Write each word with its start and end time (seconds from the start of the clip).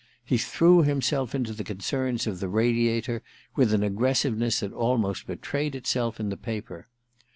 He 0.25 0.39
threw 0.39 0.81
himself 0.81 1.35
into 1.35 1.53
the 1.53 1.63
concerns 1.63 2.25
of 2.25 2.39
the 2.39 2.47
Radiator 2.49 3.21
with 3.55 3.71
an 3.71 3.83
aggressive 3.83 4.35
ness 4.35 4.63
which 4.63 4.71
almost 4.71 5.27
betrayed 5.27 5.75
itself 5.75 6.19
in 6.19 6.29
the 6.29 6.37
paper. 6.37 6.87